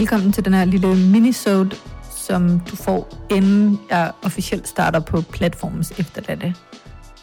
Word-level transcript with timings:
Velkommen 0.00 0.32
til 0.32 0.44
den 0.44 0.54
her 0.54 0.64
lille 0.64 0.96
minisode, 0.96 1.76
som 2.16 2.60
du 2.60 2.76
får, 2.76 3.26
inden 3.30 3.80
jeg 3.90 4.12
officielt 4.22 4.68
starter 4.68 5.00
på 5.00 5.20
platformens 5.20 5.92
efterladte. 5.98 6.54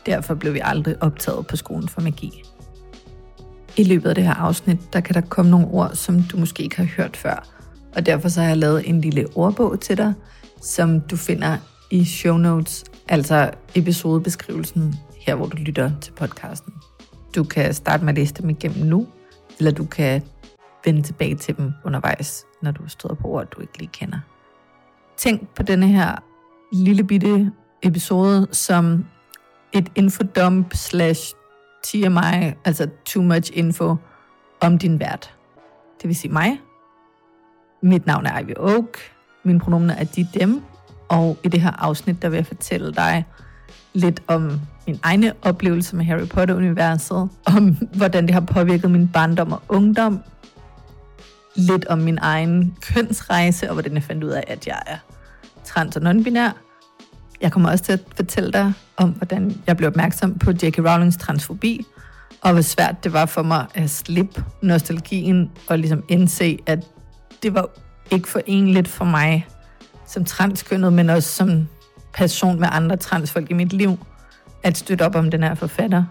Derfor 0.05 0.35
blev 0.35 0.53
vi 0.53 0.59
aldrig 0.63 1.03
optaget 1.03 1.47
på 1.47 1.55
skolen 1.55 1.89
for 1.89 2.01
magi. 2.01 2.43
I 3.77 3.83
løbet 3.83 4.09
af 4.09 4.15
det 4.15 4.23
her 4.23 4.33
afsnit, 4.33 4.93
der 4.93 4.99
kan 4.99 5.15
der 5.15 5.21
komme 5.21 5.51
nogle 5.51 5.67
ord, 5.67 5.91
som 5.93 6.23
du 6.23 6.37
måske 6.37 6.63
ikke 6.63 6.77
har 6.77 6.87
hørt 6.97 7.17
før. 7.17 7.47
Og 7.95 8.05
derfor 8.05 8.29
så 8.29 8.41
har 8.41 8.47
jeg 8.47 8.57
lavet 8.57 8.89
en 8.89 9.01
lille 9.01 9.25
ordbog 9.35 9.79
til 9.79 9.97
dig, 9.97 10.13
som 10.61 11.01
du 11.01 11.15
finder 11.15 11.57
i 11.91 12.05
show 12.05 12.37
notes, 12.37 12.83
altså 13.09 13.51
episodebeskrivelsen 13.75 14.95
her, 15.25 15.35
hvor 15.35 15.45
du 15.45 15.57
lytter 15.57 15.91
til 16.01 16.11
podcasten. 16.11 16.73
Du 17.35 17.43
kan 17.43 17.73
starte 17.73 18.05
med 18.05 18.13
at 18.13 18.17
læse 18.17 18.33
dem 18.33 18.49
igennem 18.49 18.85
nu, 18.85 19.07
eller 19.59 19.71
du 19.71 19.85
kan 19.85 20.21
vende 20.87 21.01
tilbage 21.01 21.35
til 21.35 21.57
dem 21.57 21.73
undervejs, 21.85 22.45
når 22.61 22.71
du 22.71 22.87
støder 22.87 23.15
på 23.15 23.27
ord, 23.27 23.51
du 23.51 23.61
ikke 23.61 23.77
lige 23.77 23.89
kender. 23.93 24.19
Tænk 25.17 25.49
på 25.55 25.63
denne 25.63 25.87
her 25.87 26.15
lille 26.73 27.03
bitte 27.03 27.51
episode 27.81 28.47
som 28.51 29.05
et 29.73 29.91
infodump 29.95 30.73
slash 30.73 31.33
TMI, 31.83 32.53
altså 32.65 32.87
too 33.05 33.23
much 33.23 33.51
info, 33.53 33.95
om 34.61 34.77
din 34.77 34.99
vært. 34.99 35.33
Det 36.01 36.07
vil 36.07 36.15
sige 36.15 36.33
mig. 36.33 36.61
Mit 37.81 38.05
navn 38.05 38.25
er 38.25 38.39
Ivy 38.39 38.53
Oak. 38.57 38.97
Mine 39.43 39.59
pronomener 39.59 39.95
er 39.95 40.03
de, 40.03 40.27
dem. 40.39 40.61
Og 41.09 41.37
i 41.43 41.47
det 41.47 41.61
her 41.61 41.71
afsnit, 41.71 42.21
der 42.21 42.29
vil 42.29 42.37
jeg 42.37 42.45
fortælle 42.45 42.93
dig 42.93 43.25
lidt 43.93 44.23
om 44.27 44.51
min 44.87 44.99
egne 45.03 45.33
oplevelse 45.41 45.95
med 45.95 46.05
Harry 46.05 46.27
Potter-universet, 46.27 47.29
om 47.45 47.77
hvordan 47.95 48.25
det 48.25 48.33
har 48.33 48.41
påvirket 48.41 48.91
min 48.91 49.07
barndom 49.07 49.51
og 49.51 49.61
ungdom, 49.69 50.19
lidt 51.57 51.85
om 51.85 51.99
min 51.99 52.17
egen 52.21 52.77
kønsrejse, 52.81 53.69
og 53.69 53.73
hvordan 53.73 53.93
jeg 53.93 54.03
fandt 54.03 54.23
ud 54.23 54.29
af, 54.29 54.43
at 54.47 54.67
jeg 54.67 54.81
er 54.85 54.97
trans- 55.63 55.95
og 55.95 56.01
non-binær. 56.01 56.51
Jeg 57.41 57.51
kommer 57.51 57.69
også 57.69 57.83
til 57.83 57.93
at 57.93 57.99
fortælle 58.15 58.51
dig 58.51 58.73
om, 58.97 59.09
hvordan 59.09 59.61
jeg 59.67 59.77
blev 59.77 59.87
opmærksom 59.87 60.39
på 60.39 60.51
J.K. 60.51 60.79
Rowlings 60.79 61.17
transfobi, 61.17 61.85
og 62.41 62.53
hvor 62.53 62.61
svært 62.61 63.03
det 63.03 63.13
var 63.13 63.25
for 63.25 63.43
mig 63.43 63.65
at 63.73 63.89
slippe 63.89 64.43
nostalgien 64.61 65.51
og 65.67 65.79
ligesom 65.79 66.03
indse, 66.09 66.59
at 66.65 66.79
det 67.43 67.53
var 67.53 67.69
ikke 68.11 68.27
forenligt 68.27 68.87
for 68.87 69.05
mig 69.05 69.47
som 70.07 70.25
transkønnet, 70.25 70.93
men 70.93 71.09
også 71.09 71.29
som 71.29 71.67
person 72.13 72.59
med 72.59 72.67
andre 72.71 72.97
transfolk 72.97 73.51
i 73.51 73.53
mit 73.53 73.73
liv, 73.73 73.99
at 74.63 74.77
støtte 74.77 75.05
op 75.05 75.15
om 75.15 75.31
den 75.31 75.43
her 75.43 75.55
forfatter. 75.55 76.03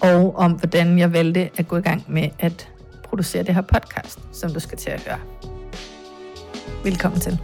Og 0.00 0.36
om 0.36 0.52
hvordan 0.52 0.98
jeg 0.98 1.12
valgte 1.12 1.50
at 1.56 1.68
gå 1.68 1.76
i 1.76 1.80
gang 1.80 2.04
med 2.08 2.28
at 2.38 2.68
producerer 3.14 3.42
det 3.42 3.54
her 3.54 3.62
podcast, 3.62 4.18
som 4.32 4.52
du 4.52 4.60
skal 4.60 4.78
til 4.78 4.90
at 4.90 5.00
høre. 5.00 5.20
Velkommen 6.84 7.20
til. 7.20 7.38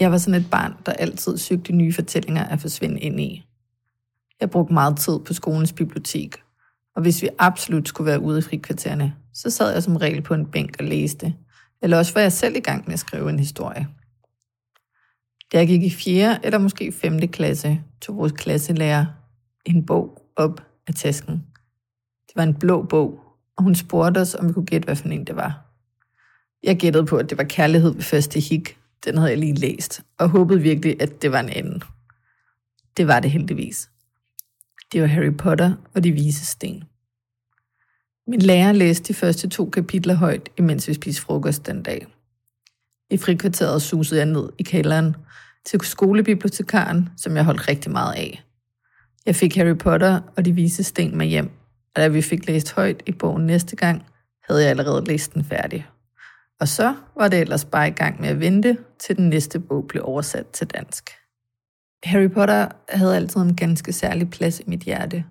Jeg 0.00 0.10
var 0.10 0.18
sådan 0.18 0.40
et 0.40 0.50
barn, 0.50 0.72
der 0.86 0.92
altid 0.92 1.38
søgte 1.38 1.72
nye 1.72 1.92
fortællinger 1.92 2.44
at 2.44 2.60
forsvinde 2.60 3.00
ind 3.00 3.20
i. 3.20 3.44
Jeg 4.40 4.50
brugte 4.50 4.74
meget 4.74 4.96
tid 4.96 5.18
på 5.26 5.32
skolens 5.32 5.72
bibliotek, 5.72 6.36
og 6.96 7.02
hvis 7.02 7.22
vi 7.22 7.28
absolut 7.38 7.88
skulle 7.88 8.10
være 8.10 8.20
ude 8.20 8.38
i 8.38 8.42
frikvartererne, 8.42 9.14
så 9.34 9.50
sad 9.50 9.72
jeg 9.72 9.82
som 9.82 9.96
regel 9.96 10.22
på 10.22 10.34
en 10.34 10.46
bænk 10.46 10.76
og 10.78 10.84
læste, 10.84 11.34
eller 11.84 11.98
også 11.98 12.14
var 12.14 12.20
jeg 12.20 12.32
selv 12.32 12.56
i 12.56 12.60
gang 12.60 12.84
med 12.86 12.92
at 12.92 12.98
skrive 12.98 13.30
en 13.30 13.38
historie. 13.38 13.88
Da 15.52 15.58
jeg 15.58 15.66
gik 15.66 15.82
i 15.82 15.90
4. 15.90 16.44
eller 16.44 16.58
måske 16.58 16.92
5. 16.92 17.28
klasse, 17.28 17.82
tog 18.00 18.16
vores 18.16 18.32
klasselærer 18.32 19.06
en 19.64 19.86
bog 19.86 20.32
op 20.36 20.66
af 20.86 20.94
tasken. 20.94 21.34
Det 22.26 22.36
var 22.36 22.42
en 22.42 22.54
blå 22.54 22.82
bog, 22.82 23.20
og 23.56 23.64
hun 23.64 23.74
spurgte 23.74 24.18
os, 24.18 24.34
om 24.34 24.48
vi 24.48 24.52
kunne 24.52 24.66
gætte, 24.66 24.86
hvad 24.86 24.96
for 24.96 25.08
en 25.08 25.24
det 25.24 25.36
var. 25.36 25.66
Jeg 26.62 26.76
gættede 26.76 27.06
på, 27.06 27.16
at 27.16 27.30
det 27.30 27.38
var 27.38 27.44
Kærlighed 27.44 27.94
ved 27.94 28.02
første 28.02 28.40
hik. 28.40 28.78
Den 29.04 29.16
havde 29.16 29.30
jeg 29.30 29.38
lige 29.38 29.54
læst, 29.54 30.02
og 30.18 30.28
håbede 30.28 30.60
virkelig, 30.60 31.02
at 31.02 31.22
det 31.22 31.32
var 31.32 31.40
en 31.40 31.50
anden. 31.50 31.82
Det 32.96 33.06
var 33.06 33.20
det 33.20 33.30
heldigvis. 33.30 33.90
Det 34.92 35.00
var 35.00 35.06
Harry 35.06 35.36
Potter 35.38 35.74
og 35.94 36.04
de 36.04 36.12
vise 36.12 36.46
sten. 36.46 36.84
Min 38.26 38.42
lærer 38.42 38.72
læste 38.72 39.08
de 39.08 39.14
første 39.14 39.48
to 39.48 39.70
kapitler 39.70 40.14
højt, 40.14 40.48
imens 40.58 40.88
vi 40.88 40.94
spiste 40.94 41.22
frokost 41.22 41.66
den 41.66 41.82
dag. 41.82 42.06
I 43.10 43.16
frikvarteret 43.16 43.82
susede 43.82 44.20
jeg 44.20 44.26
ned 44.26 44.48
i 44.58 44.62
kælderen 44.62 45.16
til 45.66 45.80
skolebibliotekaren, 45.80 47.08
som 47.16 47.36
jeg 47.36 47.44
holdt 47.44 47.68
rigtig 47.68 47.92
meget 47.92 48.14
af. 48.14 48.44
Jeg 49.26 49.36
fik 49.36 49.56
Harry 49.56 49.76
Potter 49.76 50.20
og 50.36 50.44
de 50.44 50.52
vise 50.52 50.84
sten 50.84 51.18
med 51.18 51.26
hjem, 51.26 51.50
og 51.94 52.02
da 52.02 52.08
vi 52.08 52.22
fik 52.22 52.46
læst 52.46 52.72
højt 52.72 53.02
i 53.06 53.12
bogen 53.12 53.46
næste 53.46 53.76
gang, 53.76 54.06
havde 54.48 54.62
jeg 54.62 54.70
allerede 54.70 55.04
læst 55.04 55.34
den 55.34 55.44
færdig. 55.44 55.86
Og 56.60 56.68
så 56.68 56.94
var 57.16 57.28
det 57.28 57.40
ellers 57.40 57.64
bare 57.64 57.88
i 57.88 57.90
gang 57.90 58.20
med 58.20 58.28
at 58.28 58.40
vente, 58.40 58.78
til 58.98 59.16
den 59.16 59.28
næste 59.28 59.60
bog 59.60 59.84
blev 59.88 60.02
oversat 60.06 60.46
til 60.46 60.66
dansk. 60.66 61.10
Harry 62.04 62.30
Potter 62.30 62.68
havde 62.88 63.16
altid 63.16 63.40
en 63.40 63.56
ganske 63.56 63.92
særlig 63.92 64.30
plads 64.30 64.60
i 64.60 64.64
mit 64.66 64.80
hjerte. 64.80 65.24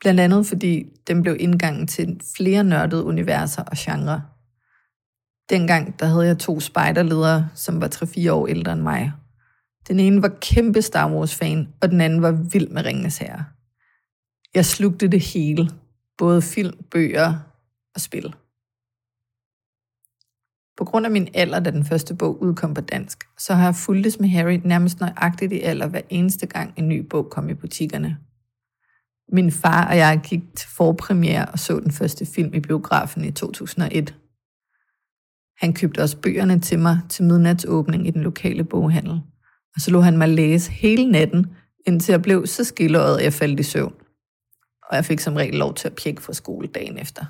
Blandt 0.00 0.20
andet 0.20 0.46
fordi 0.46 0.84
den 1.06 1.22
blev 1.22 1.36
indgangen 1.40 1.86
til 1.86 2.20
flere 2.36 2.64
nørdede 2.64 3.04
universer 3.04 3.62
og 3.62 3.76
genrer. 3.76 4.20
Dengang 5.50 6.00
der 6.00 6.06
havde 6.06 6.26
jeg 6.26 6.38
to 6.38 6.60
spejderledere, 6.60 7.48
som 7.54 7.80
var 7.80 7.88
3-4 7.88 8.30
år 8.30 8.46
ældre 8.46 8.72
end 8.72 8.80
mig. 8.80 9.12
Den 9.88 10.00
ene 10.00 10.22
var 10.22 10.36
kæmpe 10.40 10.82
Star 10.82 11.12
Wars-fan, 11.12 11.68
og 11.82 11.90
den 11.90 12.00
anden 12.00 12.22
var 12.22 12.32
vild 12.32 12.68
med 12.68 12.84
Ringenes 12.84 13.18
Herre. 13.18 13.44
Jeg 14.54 14.66
slugte 14.66 15.08
det 15.08 15.20
hele, 15.20 15.70
både 16.18 16.42
film, 16.42 16.84
bøger 16.90 17.38
og 17.94 18.00
spil. 18.00 18.34
På 20.76 20.84
grund 20.84 21.06
af 21.06 21.12
min 21.12 21.28
alder, 21.34 21.60
da 21.60 21.70
den 21.70 21.84
første 21.84 22.14
bog 22.14 22.42
udkom 22.42 22.74
på 22.74 22.80
dansk, 22.80 23.24
så 23.38 23.54
har 23.54 23.64
jeg 23.64 23.74
fulgtes 23.74 24.20
med 24.20 24.28
Harry 24.28 24.60
nærmest 24.64 25.00
nøjagtigt 25.00 25.52
i 25.52 25.60
alder 25.60 25.86
hver 25.86 26.00
eneste 26.08 26.46
gang 26.46 26.72
en 26.76 26.88
ny 26.88 27.06
bog 27.06 27.30
kom 27.30 27.48
i 27.48 27.54
butikkerne. 27.54 28.18
Min 29.32 29.52
far 29.52 29.88
og 29.88 29.96
jeg 29.96 30.20
gik 30.24 30.40
til 30.56 30.68
forpremiere 30.68 31.46
og 31.46 31.58
så 31.58 31.80
den 31.80 31.92
første 31.92 32.26
film 32.26 32.54
i 32.54 32.60
biografen 32.60 33.24
i 33.24 33.30
2001. 33.30 34.14
Han 35.58 35.72
købte 35.72 36.02
også 36.02 36.16
bøgerne 36.16 36.60
til 36.60 36.78
mig 36.78 37.00
til 37.08 37.24
midnatsåbning 37.24 38.06
i 38.06 38.10
den 38.10 38.22
lokale 38.22 38.64
boghandel. 38.64 39.20
Og 39.74 39.80
så 39.80 39.90
lå 39.90 40.00
han 40.00 40.18
mig 40.18 40.28
læse 40.28 40.70
hele 40.70 41.10
natten, 41.10 41.46
indtil 41.86 42.12
jeg 42.12 42.22
blev 42.22 42.46
så 42.46 42.64
skilleret, 42.64 43.18
at 43.18 43.24
jeg 43.24 43.32
faldt 43.32 43.60
i 43.60 43.62
søvn. 43.62 43.94
Og 44.90 44.96
jeg 44.96 45.04
fik 45.04 45.20
som 45.20 45.34
regel 45.34 45.54
lov 45.54 45.74
til 45.74 45.88
at 45.88 45.94
pjekke 45.94 46.22
fra 46.22 46.32
skole 46.32 46.68
dagen 46.68 46.98
efter. 46.98 47.24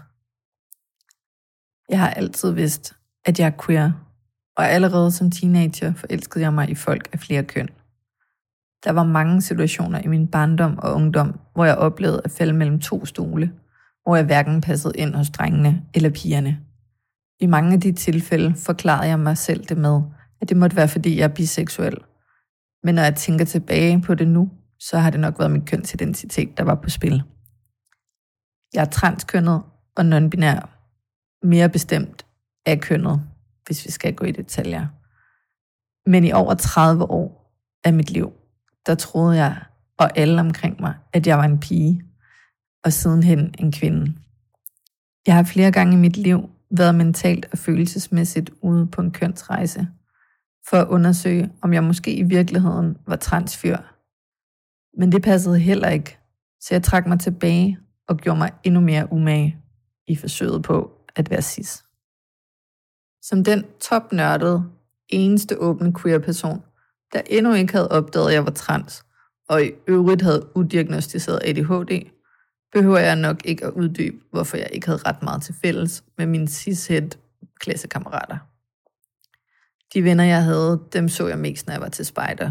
Jeg 1.89 1.99
har 1.99 2.10
altid 2.10 2.53
vidst, 2.53 2.94
at 3.25 3.39
jeg 3.41 3.47
er 3.47 3.65
queer, 3.66 3.93
og 4.56 4.71
allerede 4.71 5.12
som 5.12 5.31
teenager 5.31 5.94
forelskede 5.94 6.44
jeg 6.44 6.55
mig 6.55 6.71
i 6.71 6.75
folk 6.75 7.09
af 7.12 7.19
flere 7.21 7.44
køn. 7.44 7.69
Der 8.85 8.93
var 8.93 9.05
mange 9.05 9.43
situationer 9.43 10.01
i 10.01 10.07
min 10.07 10.28
barndom 10.28 10.78
og 10.78 10.95
ungdom, 10.95 11.41
hvor 11.54 11.65
jeg 11.65 11.77
oplevede 11.77 12.21
at 12.25 12.31
falde 12.31 12.53
mellem 12.53 12.81
to 12.81 13.07
stole, 13.07 13.53
hvor 14.03 14.16
jeg 14.16 14.25
hverken 14.25 14.60
passede 14.60 14.95
ind 14.97 15.15
hos 15.15 15.31
drengene 15.31 15.83
eller 15.95 16.10
pigerne. 16.10 16.60
I 17.41 17.47
mange 17.47 17.72
af 17.72 17.81
de 17.81 17.93
tilfælde 17.93 18.54
forklarede 18.54 19.09
jeg 19.09 19.19
mig 19.19 19.39
selv 19.39 19.65
det 19.65 19.78
med, 19.78 20.03
at 20.41 20.49
det 20.49 20.57
måtte 20.57 20.77
være, 20.77 20.89
fordi 20.89 21.19
jeg 21.19 21.25
er 21.25 21.34
biseksuel. 21.34 21.97
Men 22.83 22.95
når 22.95 23.03
jeg 23.03 23.16
tænker 23.16 23.45
tilbage 23.45 24.01
på 24.01 24.15
det 24.15 24.28
nu, 24.28 24.51
så 24.78 24.99
har 24.99 25.10
det 25.10 25.21
nok 25.21 25.39
været 25.39 25.51
min 25.51 25.66
kønsidentitet, 25.66 26.59
der 26.59 26.65
var 26.65 26.75
på 26.75 26.91
spil. 26.91 27.22
Jeg 28.75 28.81
er 28.81 28.91
transkønnet 28.91 29.63
og 29.97 30.07
nonbinær. 30.07 30.77
mere 31.47 31.69
bestemt 31.69 32.27
af 32.66 32.81
kønnet, 32.81 33.22
hvis 33.66 33.87
vi 33.87 33.91
skal 33.91 34.15
gå 34.15 34.25
i 34.25 34.33
detaljer. 34.33 34.87
Men 36.10 36.25
i 36.25 36.33
over 36.33 36.54
30 36.54 37.10
år 37.10 37.57
af 37.84 37.93
mit 37.93 38.10
liv, 38.10 38.33
der 38.86 38.94
troede 38.94 39.36
jeg 39.36 39.56
og 39.98 40.18
alle 40.18 40.41
omkring 40.41 40.80
mig, 40.80 40.94
at 41.12 41.27
jeg 41.27 41.38
var 41.38 41.44
en 41.44 41.60
pige, 41.60 42.03
og 42.84 42.92
sidenhen 42.92 43.54
en 43.59 43.72
kvinde. 43.72 44.15
Jeg 45.27 45.34
har 45.34 45.42
flere 45.42 45.72
gange 45.72 45.94
i 45.94 46.00
mit 46.00 46.16
liv 46.16 46.50
været 46.71 46.94
mentalt 46.94 47.47
og 47.53 47.59
følelsesmæssigt 47.59 48.50
ude 48.62 48.86
på 48.86 49.00
en 49.00 49.10
kønsrejse, 49.10 49.88
for 50.68 50.77
at 50.77 50.88
undersøge, 50.88 51.53
om 51.62 51.72
jeg 51.72 51.84
måske 51.84 52.15
i 52.15 52.22
virkeligheden 52.22 52.97
var 53.06 53.16
transfyr. 53.16 53.77
Men 54.98 55.12
det 55.12 55.22
passede 55.22 55.59
heller 55.59 55.88
ikke, 55.88 56.18
så 56.60 56.74
jeg 56.74 56.82
trak 56.82 57.06
mig 57.06 57.21
tilbage 57.21 57.78
og 58.09 58.16
gjorde 58.16 58.38
mig 58.38 58.50
endnu 58.65 58.80
mere 58.80 59.12
umage 59.12 59.56
i 60.09 60.16
forsøget 60.16 60.62
på 60.62 60.92
at 61.16 61.30
være 61.30 61.42
cis. 61.42 61.84
Som 63.22 63.44
den 63.44 63.65
topnørdede, 63.80 64.65
eneste 65.09 65.59
åbne 65.59 65.94
queer-person, 65.94 66.62
der 67.12 67.22
endnu 67.27 67.53
ikke 67.54 67.72
havde 67.72 67.91
opdaget, 67.91 68.28
at 68.28 68.34
jeg 68.34 68.45
var 68.45 68.51
trans, 68.51 69.04
og 69.48 69.65
i 69.65 69.71
øvrigt 69.86 70.22
havde 70.22 70.48
udiagnostiseret 70.54 71.41
ADHD, 71.45 72.10
behøver 72.72 72.98
jeg 72.98 73.16
nok 73.16 73.45
ikke 73.45 73.66
at 73.66 73.72
uddybe, 73.72 74.16
hvorfor 74.33 74.57
jeg 74.57 74.68
ikke 74.72 74.86
havde 74.86 75.03
ret 75.07 75.22
meget 75.22 75.42
til 75.42 75.54
fælles 75.62 76.04
med 76.18 76.27
mine 76.27 76.48
cis 76.48 76.91
klassekammerater. 77.60 78.39
De 79.95 80.04
venner, 80.04 80.24
jeg 80.24 80.45
havde, 80.45 80.83
dem 80.92 81.09
så 81.09 81.28
jeg 81.28 81.39
mest, 81.39 81.66
når 81.66 81.74
jeg 81.74 81.80
var 81.80 81.89
til 81.89 82.07
spejder. 82.07 82.51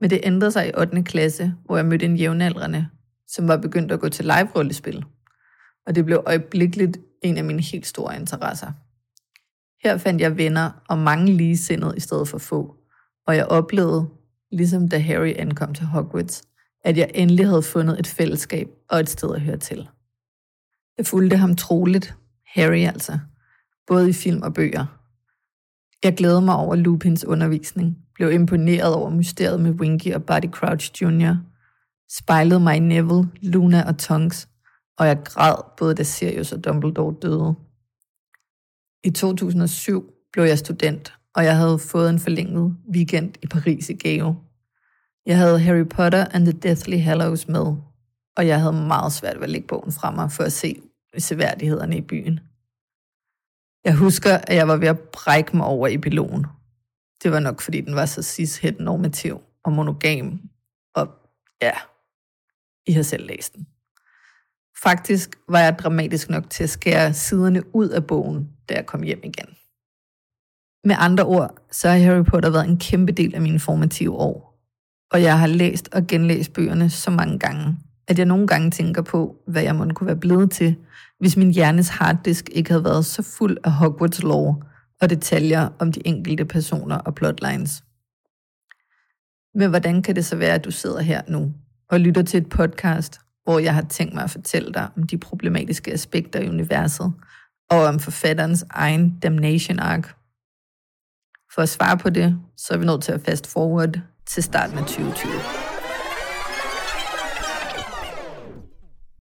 Men 0.00 0.10
det 0.10 0.20
ændrede 0.22 0.52
sig 0.52 0.68
i 0.68 0.72
8. 0.78 1.02
klasse, 1.02 1.54
hvor 1.64 1.76
jeg 1.76 1.86
mødte 1.86 2.06
en 2.06 2.16
jævnaldrende, 2.16 2.88
som 3.28 3.48
var 3.48 3.56
begyndt 3.56 3.92
at 3.92 4.00
gå 4.00 4.08
til 4.08 4.24
live-rollespil. 4.24 5.04
Og 5.86 5.94
det 5.94 6.04
blev 6.04 6.22
øjeblikkeligt 6.26 6.98
en 7.22 7.38
af 7.38 7.44
mine 7.44 7.62
helt 7.62 7.86
store 7.86 8.16
interesser. 8.16 8.72
Her 9.82 9.98
fandt 9.98 10.20
jeg 10.20 10.36
venner 10.36 10.70
og 10.88 10.98
mange 10.98 11.32
ligesindede 11.32 11.96
i 11.96 12.00
stedet 12.00 12.28
for 12.28 12.38
få, 12.38 12.76
og 13.26 13.36
jeg 13.36 13.46
oplevede, 13.46 14.08
ligesom 14.52 14.88
da 14.88 14.98
Harry 14.98 15.32
ankom 15.36 15.74
til 15.74 15.86
Hogwarts, 15.86 16.42
at 16.84 16.98
jeg 16.98 17.10
endelig 17.14 17.46
havde 17.46 17.62
fundet 17.62 17.98
et 17.98 18.06
fællesskab 18.06 18.68
og 18.90 19.00
et 19.00 19.08
sted 19.08 19.34
at 19.34 19.40
høre 19.40 19.56
til. 19.56 19.88
Jeg 20.98 21.06
fulgte 21.06 21.36
ham 21.36 21.56
troligt, 21.56 22.16
Harry 22.46 22.86
altså, 22.86 23.18
både 23.86 24.10
i 24.10 24.12
film 24.12 24.42
og 24.42 24.54
bøger. 24.54 24.86
Jeg 26.04 26.14
glædede 26.16 26.42
mig 26.42 26.56
over 26.56 26.76
Lupins 26.76 27.24
undervisning, 27.24 27.98
blev 28.14 28.32
imponeret 28.32 28.94
over 28.94 29.10
mysteriet 29.10 29.60
med 29.60 29.70
Winky 29.70 30.14
og 30.14 30.24
Barty 30.24 30.46
Crouch 30.46 31.02
Jr., 31.02 31.34
spejlede 32.10 32.60
mig 32.60 32.76
i 32.76 32.80
Neville, 32.80 33.28
Luna 33.42 33.82
og 33.88 33.98
Tonks, 33.98 34.48
og 34.98 35.06
jeg 35.06 35.22
græd 35.24 35.56
både 35.78 35.94
da 35.94 36.02
Sirius 36.02 36.52
og 36.52 36.64
Dumbledore 36.64 37.14
døde. 37.22 37.54
I 39.04 39.10
2007 39.10 40.12
blev 40.32 40.44
jeg 40.44 40.58
student, 40.58 41.12
og 41.34 41.44
jeg 41.44 41.56
havde 41.56 41.78
fået 41.78 42.10
en 42.10 42.18
forlænget 42.18 42.76
weekend 42.94 43.34
i 43.42 43.46
Paris 43.46 43.88
i 43.88 43.94
gave. 43.94 44.36
Jeg 45.26 45.38
havde 45.38 45.60
Harry 45.60 45.88
Potter 45.88 46.26
and 46.30 46.44
the 46.44 46.52
Deathly 46.52 46.98
Hallows 46.98 47.48
med, 47.48 47.76
og 48.36 48.46
jeg 48.46 48.60
havde 48.60 48.72
meget 48.72 49.12
svært 49.12 49.36
ved 49.36 49.44
at 49.44 49.50
lægge 49.50 49.66
bogen 49.66 49.92
fra 49.92 50.10
mig 50.10 50.32
for 50.32 50.44
at 50.44 50.52
se 50.52 50.82
seværdighederne 51.18 51.96
i 51.96 52.00
byen. 52.00 52.40
Jeg 53.84 53.94
husker, 53.94 54.38
at 54.38 54.56
jeg 54.56 54.68
var 54.68 54.76
ved 54.76 54.88
at 54.88 55.00
brække 55.00 55.56
mig 55.56 55.66
over 55.66 55.88
epilogen. 55.88 56.46
Det 57.22 57.32
var 57.32 57.40
nok, 57.40 57.60
fordi 57.60 57.80
den 57.80 57.94
var 57.94 58.06
så 58.06 58.22
cis 58.22 58.62
normativ 58.78 59.40
og 59.64 59.72
monogam. 59.72 60.40
Og 60.94 61.08
ja, 61.62 61.72
I 62.86 62.92
har 62.92 63.02
selv 63.02 63.26
læst 63.26 63.54
den. 63.54 63.66
Faktisk 64.82 65.38
var 65.48 65.58
jeg 65.58 65.78
dramatisk 65.78 66.30
nok 66.30 66.50
til 66.50 66.64
at 66.64 66.70
skære 66.70 67.14
siderne 67.14 67.76
ud 67.76 67.88
af 67.88 68.06
bogen, 68.06 68.50
da 68.68 68.74
jeg 68.74 68.86
kom 68.86 69.02
hjem 69.02 69.20
igen. 69.24 69.56
Med 70.84 70.96
andre 70.98 71.24
ord, 71.24 71.54
så 71.70 71.88
har 71.88 71.98
Harry 71.98 72.24
Potter 72.24 72.50
været 72.50 72.68
en 72.68 72.78
kæmpe 72.78 73.12
del 73.12 73.34
af 73.34 73.40
mine 73.40 73.60
formative 73.60 74.12
år. 74.12 74.52
Og 75.10 75.22
jeg 75.22 75.38
har 75.38 75.46
læst 75.46 75.88
og 75.92 76.06
genlæst 76.06 76.52
bøgerne 76.52 76.90
så 76.90 77.10
mange 77.10 77.38
gange, 77.38 77.76
at 78.08 78.18
jeg 78.18 78.26
nogle 78.26 78.46
gange 78.46 78.70
tænker 78.70 79.02
på, 79.02 79.36
hvad 79.46 79.62
jeg 79.62 79.76
måtte 79.76 79.94
kunne 79.94 80.06
være 80.06 80.16
blevet 80.16 80.50
til, 80.50 80.76
hvis 81.18 81.36
min 81.36 81.50
hjernes 81.50 81.88
harddisk 81.88 82.50
ikke 82.52 82.70
havde 82.70 82.84
været 82.84 83.06
så 83.06 83.22
fuld 83.22 83.56
af 83.64 83.72
Hogwarts 83.72 84.22
lore 84.22 84.56
og 85.00 85.10
detaljer 85.10 85.68
om 85.78 85.92
de 85.92 86.06
enkelte 86.06 86.44
personer 86.44 86.96
og 86.96 87.14
plotlines. 87.14 87.84
Men 89.54 89.70
hvordan 89.70 90.02
kan 90.02 90.16
det 90.16 90.24
så 90.24 90.36
være, 90.36 90.54
at 90.54 90.64
du 90.64 90.70
sidder 90.70 91.00
her 91.00 91.22
nu 91.28 91.52
og 91.90 92.00
lytter 92.00 92.22
til 92.22 92.40
et 92.40 92.48
podcast, 92.48 93.20
hvor 93.44 93.58
jeg 93.58 93.74
har 93.74 93.82
tænkt 93.82 94.14
mig 94.14 94.24
at 94.24 94.30
fortælle 94.30 94.72
dig 94.72 94.88
om 94.96 95.02
de 95.02 95.18
problematiske 95.18 95.92
aspekter 95.92 96.40
i 96.40 96.48
universet, 96.48 97.12
og 97.70 97.78
om 97.82 97.98
forfatterens 97.98 98.64
egen 98.70 99.18
damnation 99.18 99.78
arc. 99.78 100.08
For 101.54 101.62
at 101.62 101.68
svare 101.68 101.98
på 101.98 102.10
det, 102.10 102.38
så 102.56 102.74
er 102.74 102.78
vi 102.78 102.86
nødt 102.86 103.02
til 103.02 103.12
at 103.12 103.20
fast 103.20 103.46
forward 103.46 104.00
til 104.26 104.42
starten 104.42 104.78
af 104.78 104.84
2020. 104.84 105.32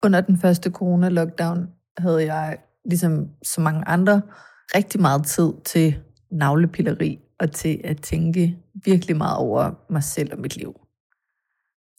Under 0.04 0.22
den 0.22 0.38
første 0.38 0.70
corona-lockdown 0.70 1.68
havde 1.98 2.34
jeg, 2.34 2.58
ligesom 2.86 3.30
så 3.44 3.62
mange 3.62 3.88
andre, 3.88 4.22
rigtig 4.76 5.02
meget 5.02 5.26
tid 5.26 5.54
til 5.66 6.00
navlepilleri 6.32 7.20
og 7.40 7.52
til 7.52 7.82
at 7.84 8.02
tænke 8.02 8.58
virkelig 8.86 9.18
meget 9.18 9.38
over 9.38 9.72
mig 9.90 10.04
selv 10.04 10.34
og 10.34 10.40
mit 10.40 10.58
liv. 10.58 10.80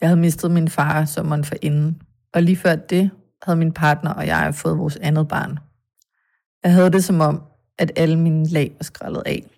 Jeg 0.00 0.08
havde 0.08 0.20
mistet 0.20 0.50
min 0.50 0.68
far 0.68 1.04
sommeren 1.04 1.44
for 1.44 1.54
inden, 1.62 2.02
og 2.34 2.42
lige 2.42 2.56
før 2.56 2.76
det 2.76 3.10
havde 3.42 3.58
min 3.58 3.72
partner 3.72 4.14
og 4.14 4.26
jeg 4.26 4.54
fået 4.54 4.78
vores 4.78 4.96
andet 4.96 5.28
barn. 5.28 5.58
Jeg 6.64 6.72
havde 6.72 6.90
det 6.90 7.04
som 7.04 7.20
om, 7.20 7.42
at 7.78 7.92
alle 7.96 8.18
mine 8.18 8.46
lag 8.46 8.74
var 8.78 8.84
skrællet 8.84 9.22
af. 9.26 9.55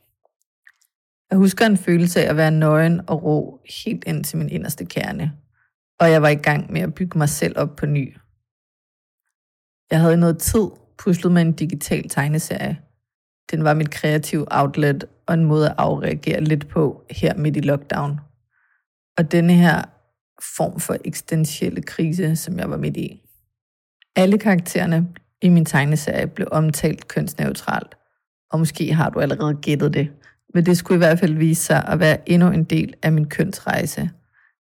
Jeg 1.30 1.38
husker 1.38 1.66
en 1.66 1.76
følelse 1.76 2.25
af 2.25 2.30
at 2.30 2.36
være 2.36 2.50
nøgen 2.50 3.00
og 3.06 3.22
rå 3.22 3.60
helt 3.84 4.04
ind 4.06 4.25
til 4.25 4.38
min 4.38 4.48
inderste 4.48 4.84
kerne, 4.84 5.32
og 6.00 6.10
jeg 6.10 6.22
var 6.22 6.28
i 6.28 6.34
gang 6.34 6.72
med 6.72 6.80
at 6.80 6.94
bygge 6.94 7.19
mig 7.19 7.28
selv 7.28 7.58
op 7.58 7.76
på 7.76 7.86
ny. 7.86 8.16
Jeg 9.90 10.00
havde 10.00 10.14
i 10.14 10.16
noget 10.16 10.38
tid 10.38 10.66
puslet 10.98 11.32
med 11.32 11.42
en 11.42 11.52
digital 11.52 12.08
tegneserie. 12.08 12.78
Den 13.50 13.64
var 13.64 13.75
mit 13.75 13.90
kreative 13.90 14.46
outlet 14.50 15.04
og 15.26 15.34
en 15.34 15.44
måde 15.44 15.69
at 15.69 15.75
afreagere 15.78 16.40
lidt 16.40 16.69
på 16.69 17.04
her 17.10 17.34
midt 17.34 17.56
i 17.56 17.60
lockdown. 17.60 18.20
Og 19.16 19.32
denne 19.32 19.52
her 19.52 19.82
form 20.56 20.80
for 20.80 20.96
eksistentielle 21.04 21.82
krise, 21.82 22.36
som 22.36 22.58
jeg 22.58 22.70
var 22.70 22.76
midt 22.76 22.96
i. 22.96 23.22
Alle 24.16 24.38
karaktererne 24.38 25.08
i 25.42 25.48
min 25.48 25.64
tegneserie 25.64 26.26
blev 26.26 26.48
omtalt 26.50 27.08
kønsneutralt, 27.08 27.94
og 28.50 28.58
måske 28.58 28.94
har 28.94 29.10
du 29.10 29.20
allerede 29.20 29.54
gættet 29.54 29.94
det, 29.94 30.10
men 30.54 30.66
det 30.66 30.78
skulle 30.78 30.96
i 30.96 31.06
hvert 31.06 31.18
fald 31.18 31.34
vise 31.34 31.62
sig 31.62 31.84
at 31.88 32.00
være 32.00 32.30
endnu 32.30 32.50
en 32.50 32.64
del 32.64 32.94
af 33.02 33.12
min 33.12 33.28
kønsrejse, 33.28 34.10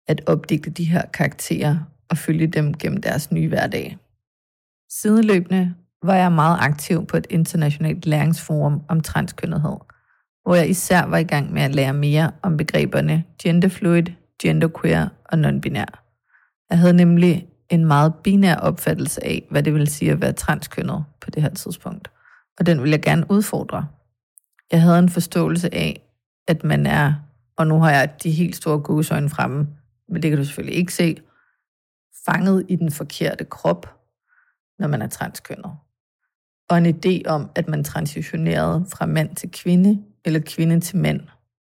at 0.09 0.23
opdigte 0.27 0.71
de 0.71 0.85
her 0.85 1.03
karakterer 1.07 1.79
og 2.11 2.19
følge 2.19 2.47
dem 2.47 2.75
gennem 2.75 3.03
deres 3.03 3.33
nye 3.33 3.49
hverdag. 3.49 3.97
Sideløbende 4.91 5.75
var 6.03 6.15
jeg 6.15 6.33
meget 6.33 6.59
aktiv 6.61 7.07
på 7.07 7.17
et 7.17 7.27
internationalt 7.31 8.07
læringsforum 8.07 8.83
om 8.89 9.01
transkønnethed, 9.01 9.77
hvor 10.43 10.55
jeg 10.55 10.71
især 10.71 11.07
var 11.07 11.19
i 11.19 11.25
gang 11.25 11.53
med 11.53 11.63
at 11.63 11.75
lære 11.75 11.93
mere 11.93 12.31
om 12.43 12.57
begreberne 12.57 13.25
genderfluid, 13.43 14.07
genderqueer 14.43 15.09
og 15.25 15.39
nonbinær. 15.39 16.03
Jeg 16.71 16.79
havde 16.79 16.93
nemlig 16.93 17.47
en 17.71 17.85
meget 17.85 18.15
binær 18.15 18.57
opfattelse 18.57 19.25
af, 19.25 19.47
hvad 19.51 19.63
det 19.63 19.75
vil 19.75 19.87
sige 19.87 20.11
at 20.13 20.21
være 20.21 20.33
transkønnet 20.33 21.05
på 21.21 21.31
det 21.31 21.43
her 21.43 21.51
tidspunkt. 21.51 22.11
Og 22.59 22.67
den 22.67 22.83
vil 22.83 22.91
jeg 22.91 23.03
gerne 23.03 23.31
udfordre. 23.31 23.87
Jeg 24.73 24.83
havde 24.83 24.99
en 24.99 25.09
forståelse 25.09 25.75
af, 25.75 26.03
at 26.49 26.65
man 26.65 26.87
er, 26.87 27.15
og 27.57 27.67
nu 27.67 27.79
har 27.81 27.91
jeg 27.91 28.15
de 28.23 28.31
helt 28.31 28.57
store 28.57 28.81
gåsøjne 28.81 29.29
fremme, 29.29 29.69
men 30.09 30.23
det 30.23 30.31
kan 30.31 30.39
du 30.39 30.45
selvfølgelig 30.45 30.77
ikke 30.77 30.95
se, 30.95 31.17
fanget 32.27 32.67
i 32.69 32.77
den 32.77 32.91
forkerte 32.91 33.45
krop, 33.45 33.87
når 34.79 34.89
man 34.89 35.03
er 35.03 35.07
transkønnet. 35.07 35.73
Og 36.69 36.79
en 36.79 36.87
idé 36.87 37.29
om, 37.29 37.51
at 37.55 37.69
man 37.69 37.85
transitionerede 37.85 38.87
fra 38.93 39.07
mand 39.07 39.37
til 39.37 39.51
kvinde, 39.51 40.03
eller 40.25 40.41
kvinde 40.41 40.81
til 40.81 40.99
mand. 40.99 41.21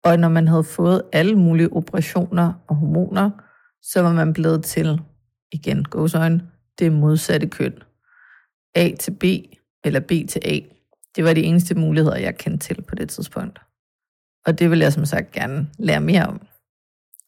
Og 0.04 0.20
når 0.20 0.30
man 0.30 0.48
havde 0.48 0.64
fået 0.64 1.02
alle 1.14 1.36
mulige 1.36 1.74
operationer 1.74 2.54
og 2.68 2.75
hormoner, 2.75 3.32
så 3.82 4.02
var 4.02 4.14
man 4.14 4.34
blevet 4.34 4.64
til, 4.64 5.02
igen 5.52 5.84
gåsøjne, 5.84 6.50
det 6.80 6.92
modsatte 6.92 7.48
køn. 7.48 7.74
A 8.75 8.92
til 9.00 9.12
B, 9.12 9.24
eller 9.84 10.00
B 10.00 10.12
til 10.30 10.42
A. 10.46 10.75
Det 11.16 11.24
var 11.24 11.34
de 11.34 11.44
eneste 11.44 11.76
muligheder, 11.76 12.18
jeg 12.18 12.38
kendte 12.38 12.68
til 12.68 12.82
på 12.82 12.96
det 12.96 13.10
tidspunkt. 13.10 13.60
Og 14.46 14.60
det 14.60 14.72
vil 14.72 14.80
jeg 14.80 14.94
som 14.94 15.06
sagt 15.06 15.32
gerne 15.32 15.68
lære 15.78 16.02
mere 16.02 16.26
om. 16.26 16.42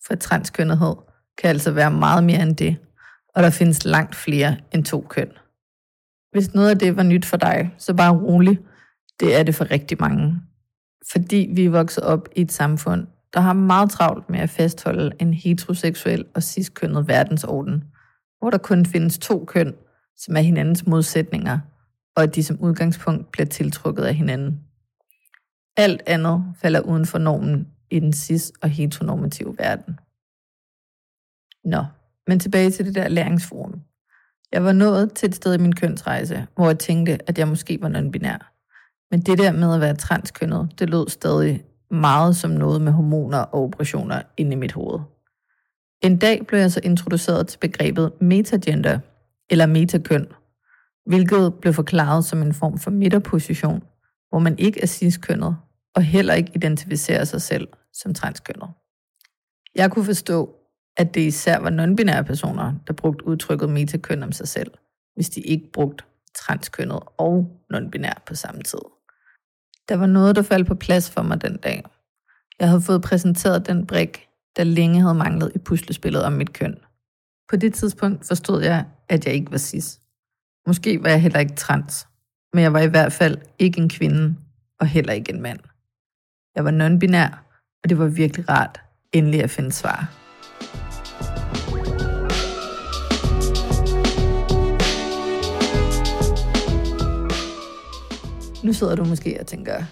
For 0.08 0.15
transkønnethed 0.15 0.96
kan 1.38 1.50
altså 1.50 1.72
være 1.72 1.91
meget 1.91 2.24
mere 2.24 2.41
end 2.41 2.56
det, 2.56 2.77
og 3.36 3.44
der 3.44 3.50
findes 3.50 3.86
langt 3.86 4.15
flere 4.15 4.58
end 4.72 4.86
to 4.86 5.01
køn. 5.10 5.32
Hvis 6.32 6.53
noget 6.53 6.70
af 6.70 6.79
det 6.79 6.98
var 6.98 7.03
nyt 7.03 7.25
for 7.25 7.38
dig, 7.38 7.74
så 7.77 7.94
bare 7.94 8.17
rolig. 8.17 8.60
Det 9.20 9.39
er 9.39 9.44
det 9.44 9.56
for 9.56 9.72
rigtig 9.72 9.98
mange. 10.00 10.41
Fordi 11.12 11.50
vi 11.56 11.65
er 11.65 11.70
vokset 11.70 12.03
op 12.03 12.27
i 12.36 12.41
et 12.41 12.51
samfund, 12.51 13.08
der 13.34 13.39
har 13.39 13.53
meget 13.53 13.91
travlt 13.91 14.29
med 14.29 14.39
at 14.39 14.50
fastholde 14.50 15.12
en 15.20 15.34
heteroseksuel 15.34 16.25
og 16.36 16.44
ciskønnet 16.44 17.08
verdensorden, 17.08 17.84
hvor 18.39 18.50
der 18.50 18.58
kun 18.58 18.86
findes 18.86 19.17
to 19.17 19.46
køn, 19.46 19.74
som 20.17 20.36
er 20.36 20.41
hinandens 20.41 20.88
modsætninger, 20.88 21.60
og 22.17 22.24
at 22.24 22.36
de 22.36 22.43
som 22.43 22.59
udgangspunkt 22.59 23.31
bliver 23.31 23.45
tiltrukket 23.45 24.03
af 24.03 24.15
hinanden. 24.15 24.59
Alt 25.77 26.01
andet 26.05 26.53
falder 26.62 26.79
uden 26.79 27.05
for 27.05 27.17
normen 27.17 27.67
i 27.91 28.00
den 28.00 28.13
cis- 28.13 28.51
og 28.62 28.69
heteronormative 28.69 29.55
verden. 29.57 30.00
Nå, 31.63 31.86
men 32.27 32.39
tilbage 32.39 32.71
til 32.71 32.86
det 32.86 32.95
der 32.95 33.07
læringsforum. 33.07 33.81
Jeg 34.51 34.63
var 34.63 34.71
nået 34.71 35.13
til 35.13 35.29
et 35.29 35.36
sted 35.36 35.53
i 35.53 35.62
min 35.62 35.75
kønsrejse, 35.75 36.47
hvor 36.55 36.67
jeg 36.67 36.79
tænkte, 36.79 37.29
at 37.29 37.38
jeg 37.38 37.47
måske 37.47 37.77
var 37.81 37.89
non-binær. 37.89 38.53
Men 39.12 39.21
det 39.21 39.38
der 39.38 39.51
med 39.51 39.74
at 39.74 39.81
være 39.81 39.95
transkønnet, 39.95 40.79
det 40.79 40.89
lød 40.89 41.09
stadig 41.09 41.63
meget 41.91 42.36
som 42.36 42.51
noget 42.51 42.81
med 42.81 42.91
hormoner 42.91 43.39
og 43.39 43.63
operationer 43.63 44.21
inde 44.38 44.51
i 44.51 44.55
mit 44.55 44.71
hoved. 44.71 45.00
En 46.03 46.17
dag 46.17 46.47
blev 46.47 46.59
jeg 46.59 46.71
så 46.71 46.79
introduceret 46.83 47.47
til 47.47 47.57
begrebet 47.57 48.21
metagender, 48.21 49.00
eller 49.50 49.65
metakøn, 49.65 50.27
hvilket 51.07 51.53
blev 51.61 51.73
forklaret 51.73 52.25
som 52.25 52.41
en 52.41 52.53
form 52.53 52.77
for 52.77 52.91
midterposition, 52.91 53.83
hvor 54.29 54.39
man 54.39 54.59
ikke 54.59 54.81
er 54.81 54.85
ciskønnet, 54.85 55.57
og 55.95 56.03
heller 56.03 56.33
ikke 56.33 56.51
identificerer 56.55 57.23
sig 57.23 57.41
selv 57.41 57.67
som 57.93 58.13
transkønnet. 58.13 58.69
Jeg 59.75 59.91
kunne 59.91 60.05
forstå, 60.05 60.55
at 60.97 61.13
det 61.13 61.21
især 61.21 61.59
var 61.59 61.69
nonbinære 61.69 62.23
personer, 62.23 62.73
der 62.87 62.93
brugte 62.93 63.27
udtrykket 63.27 63.69
metakøn 63.69 64.23
om 64.23 64.31
sig 64.31 64.47
selv, 64.47 64.71
hvis 65.15 65.29
de 65.29 65.41
ikke 65.41 65.71
brugte 65.73 66.03
transkønnet 66.35 66.99
og 67.17 67.61
nonbinær 67.69 68.23
på 68.25 68.35
samme 68.35 68.61
tid. 68.61 68.79
Der 69.89 69.95
var 69.95 70.05
noget, 70.05 70.35
der 70.35 70.41
faldt 70.41 70.67
på 70.67 70.75
plads 70.75 71.11
for 71.11 71.21
mig 71.21 71.41
den 71.41 71.57
dag. 71.57 71.83
Jeg 72.59 72.67
havde 72.67 72.81
fået 72.81 73.01
præsenteret 73.01 73.67
den 73.67 73.85
brik, 73.85 74.27
der 74.57 74.63
længe 74.63 75.01
havde 75.01 75.15
manglet 75.15 75.51
i 75.55 75.59
puslespillet 75.59 76.23
om 76.23 76.33
mit 76.33 76.53
køn. 76.53 76.77
På 77.49 77.55
det 77.55 77.73
tidspunkt 77.73 78.25
forstod 78.25 78.63
jeg, 78.63 78.85
at 79.09 79.25
jeg 79.25 79.33
ikke 79.33 79.51
var 79.51 79.57
cis. 79.57 79.99
Måske 80.67 81.03
var 81.03 81.09
jeg 81.09 81.21
heller 81.21 81.39
ikke 81.39 81.55
trans, 81.55 82.07
men 82.53 82.63
jeg 82.63 82.74
var 82.74 82.79
i 82.79 82.88
hvert 82.88 83.13
fald 83.13 83.38
ikke 83.59 83.81
en 83.81 83.89
kvinde, 83.89 84.36
og 84.79 84.88
heller 84.88 85.13
ikke 85.13 85.33
en 85.33 85.41
mand. 85.41 85.59
Jeg 86.55 86.65
var 86.65 86.71
non-binær, 86.71 87.29
og 87.83 87.89
det 87.89 87.97
var 87.97 88.07
virkelig 88.07 88.50
rart 88.50 88.81
endelig 89.13 89.43
at 89.43 89.50
finde 89.50 89.71
svar. 89.71 90.00
Nu 98.65 98.74
sidder 98.74 98.95
du 98.95 99.05
måske 99.05 99.38
og 99.39 99.47
tænker, 99.47 99.83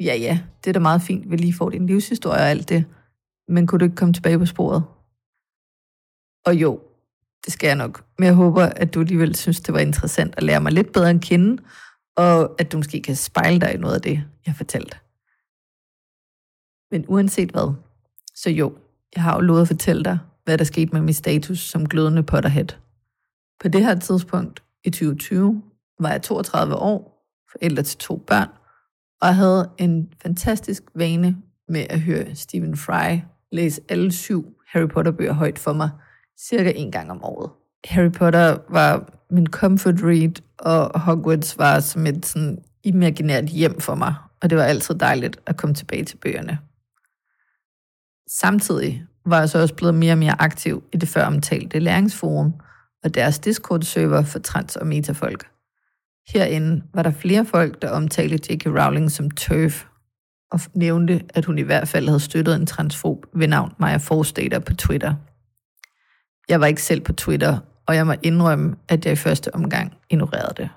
ja 0.00 0.14
ja, 0.14 0.40
det 0.64 0.70
er 0.70 0.72
da 0.72 0.80
meget 0.80 1.02
fint, 1.02 1.30
vi 1.30 1.36
lige 1.36 1.54
får 1.54 1.70
din 1.70 1.86
livshistorie 1.86 2.40
og 2.40 2.50
alt 2.50 2.68
det, 2.68 2.84
men 3.48 3.66
kunne 3.66 3.78
du 3.78 3.84
ikke 3.84 3.96
komme 3.96 4.14
tilbage 4.14 4.38
på 4.38 4.46
sporet? 4.46 4.84
Og 6.46 6.54
jo, 6.54 6.80
det 7.44 7.52
skal 7.52 7.66
jeg 7.66 7.76
nok. 7.76 8.04
Men 8.18 8.26
jeg 8.26 8.34
håber, 8.34 8.64
at 8.64 8.94
du 8.94 9.00
alligevel 9.00 9.34
synes, 9.34 9.60
det 9.60 9.74
var 9.74 9.80
interessant 9.80 10.34
at 10.36 10.42
lære 10.42 10.60
mig 10.60 10.72
lidt 10.72 10.92
bedre 10.92 11.10
at 11.10 11.20
kende, 11.20 11.62
og 12.16 12.60
at 12.60 12.72
du 12.72 12.76
måske 12.76 13.02
kan 13.02 13.16
spejle 13.16 13.60
dig 13.60 13.74
i 13.74 13.78
noget 13.78 13.94
af 13.94 14.02
det, 14.02 14.24
jeg 14.46 14.54
fortalte. 14.56 14.96
Men 16.90 17.04
uanset 17.08 17.50
hvad, 17.50 17.74
så 18.34 18.50
jo, 18.50 18.76
jeg 19.14 19.22
har 19.22 19.34
jo 19.34 19.40
lovet 19.40 19.62
at 19.62 19.68
fortælle 19.68 20.04
dig, 20.04 20.18
hvad 20.44 20.58
der 20.58 20.64
skete 20.64 20.92
med 20.92 21.00
min 21.00 21.14
status 21.14 21.58
som 21.58 21.88
glødende 21.88 22.22
Potterhead. 22.22 22.68
På 23.60 23.68
det 23.68 23.84
her 23.84 23.98
tidspunkt 23.98 24.62
i 24.84 24.90
2020 24.90 25.62
var 26.00 26.10
jeg 26.10 26.22
32 26.22 26.74
år, 26.74 27.28
forældre 27.52 27.82
til 27.82 27.98
to 27.98 28.16
børn, 28.16 28.48
og 29.20 29.28
jeg 29.28 29.36
havde 29.36 29.70
en 29.78 30.12
fantastisk 30.22 30.82
vane 30.94 31.36
med 31.68 31.86
at 31.90 32.00
høre 32.00 32.34
Stephen 32.34 32.76
Fry 32.76 33.20
læse 33.52 33.80
alle 33.88 34.12
syv 34.12 34.56
Harry 34.68 34.88
Potter-bøger 34.88 35.32
højt 35.32 35.58
for 35.58 35.72
mig, 35.72 35.90
cirka 36.40 36.72
en 36.76 36.92
gang 36.92 37.10
om 37.10 37.24
året. 37.24 37.50
Harry 37.84 38.12
Potter 38.12 38.58
var 38.68 39.12
min 39.30 39.46
comfort 39.46 39.94
read, 40.02 40.42
og 40.58 41.00
Hogwarts 41.00 41.58
var 41.58 41.80
som 41.80 42.06
et 42.06 42.26
sådan 42.26 42.58
imaginært 42.84 43.44
hjem 43.44 43.80
for 43.80 43.94
mig, 43.94 44.14
og 44.42 44.50
det 44.50 44.58
var 44.58 44.64
altid 44.64 44.94
dejligt 44.94 45.40
at 45.46 45.56
komme 45.56 45.74
tilbage 45.74 46.04
til 46.04 46.16
bøgerne. 46.16 46.58
Samtidig 48.28 49.06
var 49.26 49.38
jeg 49.38 49.48
så 49.48 49.60
også 49.60 49.74
blevet 49.74 49.94
mere 49.94 50.12
og 50.12 50.18
mere 50.18 50.42
aktiv 50.42 50.82
i 50.92 50.96
det 50.96 51.08
før 51.08 51.24
omtalte 51.24 51.78
læringsforum 51.78 52.54
og 53.04 53.14
deres 53.14 53.38
Discord-server 53.38 54.22
for 54.22 54.38
trans- 54.38 54.76
og 54.76 54.86
metafolk. 54.86 55.46
Herinde 56.28 56.82
var 56.94 57.02
der 57.02 57.10
flere 57.10 57.44
folk, 57.44 57.82
der 57.82 57.90
omtalte 57.90 58.52
J.K. 58.52 58.66
Rowling 58.66 59.10
som 59.10 59.30
TERF, 59.30 59.84
og 60.50 60.60
nævnte, 60.74 61.22
at 61.34 61.44
hun 61.44 61.58
i 61.58 61.62
hvert 61.62 61.88
fald 61.88 62.06
havde 62.08 62.20
støttet 62.20 62.56
en 62.56 62.66
transfob 62.66 63.26
ved 63.34 63.48
navn 63.48 63.72
Maja 63.78 63.96
Forstater 63.96 64.58
på 64.58 64.74
Twitter. 64.74 65.14
Jeg 66.48 66.60
var 66.60 66.66
ikke 66.66 66.82
selv 66.82 67.00
på 67.00 67.12
Twitter, 67.12 67.58
og 67.86 67.96
jeg 67.96 68.06
må 68.06 68.14
indrømme, 68.22 68.76
at 68.88 69.04
jeg 69.04 69.12
i 69.12 69.16
første 69.16 69.54
omgang 69.54 69.92
ignorerede 70.10 70.54
det. 70.56 70.70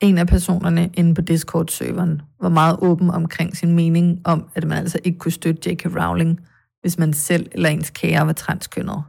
En 0.00 0.18
af 0.18 0.26
personerne 0.26 0.90
inde 0.94 1.14
på 1.14 1.20
Discord-serveren 1.20 2.22
var 2.40 2.48
meget 2.48 2.78
åben 2.82 3.10
omkring 3.10 3.56
sin 3.56 3.74
mening 3.74 4.20
om, 4.24 4.48
at 4.54 4.64
man 4.64 4.78
altså 4.78 4.98
ikke 5.04 5.18
kunne 5.18 5.32
støtte 5.32 5.70
J.K. 5.70 5.86
Rowling, 5.86 6.40
hvis 6.80 6.98
man 6.98 7.12
selv 7.12 7.48
eller 7.52 7.68
ens 7.68 7.90
kære 7.90 8.26
var 8.26 8.32
transkønnet. 8.32 9.02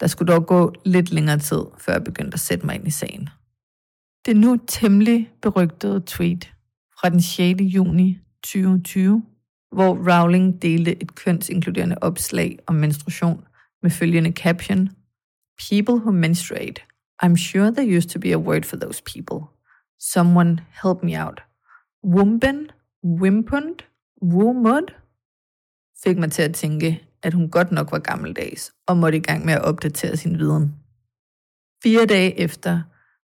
Der 0.00 0.06
skulle 0.06 0.32
dog 0.32 0.46
gå 0.46 0.72
lidt 0.84 1.12
længere 1.12 1.38
tid, 1.38 1.62
før 1.78 1.92
jeg 1.92 2.04
begyndte 2.04 2.34
at 2.34 2.40
sætte 2.40 2.66
mig 2.66 2.74
ind 2.74 2.86
i 2.86 2.90
sagen. 2.90 3.28
Det 4.26 4.36
nu 4.36 4.58
temmelig 4.66 5.30
berygtede 5.42 6.02
tweet 6.06 6.52
fra 7.00 7.08
den 7.08 7.22
6. 7.22 7.60
juni 7.60 8.18
2020, 8.42 9.22
hvor 9.72 10.12
Rowling 10.12 10.62
delte 10.62 11.02
et 11.02 11.14
kønsinkluderende 11.14 11.96
opslag 12.00 12.58
om 12.66 12.74
menstruation 12.74 13.44
med 13.82 13.90
følgende 13.90 14.32
caption 14.32 14.88
People 15.58 15.94
who 15.94 16.10
menstruate. 16.12 16.82
I'm 17.22 17.36
sure 17.36 17.70
there 17.70 17.96
used 17.96 18.10
to 18.10 18.18
be 18.18 18.32
a 18.32 18.38
word 18.38 18.64
for 18.64 18.76
those 18.76 19.02
people. 19.02 19.48
Someone 19.98 20.60
help 20.82 21.02
me 21.02 21.24
out. 21.24 21.42
Wumben? 22.04 22.70
Wimpund? 23.04 23.76
Wumud? 24.22 24.92
Fik 26.04 26.18
mig 26.18 26.32
til 26.32 26.42
at 26.42 26.54
tænke, 26.54 27.02
at 27.22 27.34
hun 27.34 27.50
godt 27.50 27.72
nok 27.72 27.92
var 27.92 27.98
gammeldags 27.98 28.72
og 28.86 28.96
måtte 28.96 29.18
i 29.18 29.20
gang 29.20 29.44
med 29.44 29.54
at 29.54 29.62
opdatere 29.62 30.16
sin 30.16 30.38
viden. 30.38 30.74
Fire 31.82 32.06
dage 32.06 32.40
efter 32.40 32.82